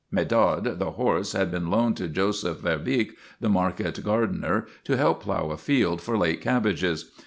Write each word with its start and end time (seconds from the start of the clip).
Medard, 0.09 0.79
the 0.79 0.89
horse, 0.93 1.33
had 1.33 1.51
been 1.51 1.69
loaned 1.69 1.95
to 1.97 2.07
Joseph 2.07 2.57
Verbeeck, 2.61 3.11
the 3.39 3.49
market 3.49 4.03
gardener, 4.03 4.65
to 4.83 4.97
help 4.97 5.21
plough 5.21 5.51
a 5.51 5.57
field 5.57 6.01
for 6.01 6.17
late 6.17 6.41
cabbages. 6.41 7.11